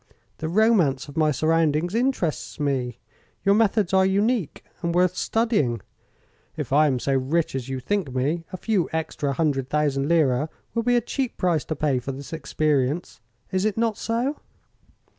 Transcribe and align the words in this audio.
The 0.39 0.49
romance 0.49 1.07
of 1.07 1.15
my 1.15 1.29
surroundings 1.29 1.93
interests 1.93 2.59
me; 2.59 2.97
your 3.45 3.53
methods 3.53 3.93
are 3.93 4.03
unique 4.03 4.63
and 4.81 4.95
worth 4.95 5.15
studying; 5.15 5.79
if 6.57 6.73
I 6.73 6.87
am 6.87 6.97
so 6.97 7.13
rich 7.13 7.53
as 7.53 7.69
you 7.69 7.79
think 7.79 8.11
me 8.11 8.43
a 8.51 8.57
few 8.57 8.89
extra 8.91 9.33
hundred 9.33 9.69
thousand 9.69 10.07
lira 10.09 10.49
will 10.73 10.81
be 10.81 10.95
a 10.95 11.01
cheap 11.01 11.37
price 11.37 11.65
to 11.65 11.75
pay 11.75 11.99
for 11.99 12.13
this 12.13 12.33
experience. 12.33 13.21
Is 13.51 13.63
it 13.63 13.77
not 13.77 13.95
so?" 13.95 14.37